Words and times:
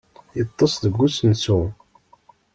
Yeṭṭes 0.37 0.73
deg 0.83 0.95
usensu. 1.05 1.59